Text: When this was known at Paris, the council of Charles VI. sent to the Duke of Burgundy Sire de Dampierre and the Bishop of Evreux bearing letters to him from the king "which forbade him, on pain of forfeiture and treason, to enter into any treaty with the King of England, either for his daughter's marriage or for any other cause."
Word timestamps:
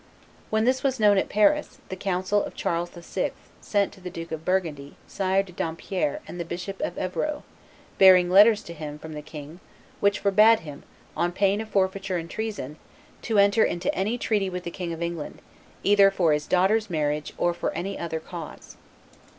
When 0.49 0.65
this 0.65 0.81
was 0.81 0.99
known 0.99 1.19
at 1.19 1.29
Paris, 1.29 1.77
the 1.89 1.95
council 1.95 2.43
of 2.43 2.55
Charles 2.55 2.89
VI. 2.89 3.33
sent 3.61 3.93
to 3.93 4.01
the 4.01 4.09
Duke 4.09 4.31
of 4.31 4.43
Burgundy 4.43 4.95
Sire 5.07 5.43
de 5.43 5.51
Dampierre 5.53 6.21
and 6.27 6.39
the 6.39 6.43
Bishop 6.43 6.81
of 6.81 6.97
Evreux 6.97 7.43
bearing 7.99 8.27
letters 8.27 8.63
to 8.63 8.73
him 8.73 8.97
from 8.97 9.13
the 9.13 9.21
king 9.21 9.59
"which 9.99 10.17
forbade 10.17 10.61
him, 10.61 10.81
on 11.15 11.31
pain 11.31 11.61
of 11.61 11.69
forfeiture 11.69 12.17
and 12.17 12.31
treason, 12.31 12.77
to 13.21 13.37
enter 13.37 13.63
into 13.63 13.93
any 13.93 14.17
treaty 14.17 14.49
with 14.49 14.63
the 14.63 14.71
King 14.71 14.91
of 14.91 15.03
England, 15.03 15.39
either 15.83 16.09
for 16.09 16.33
his 16.33 16.47
daughter's 16.47 16.89
marriage 16.89 17.33
or 17.37 17.53
for 17.53 17.71
any 17.73 17.95
other 17.99 18.19
cause." 18.19 18.77